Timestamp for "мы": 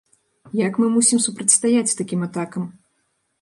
0.83-0.87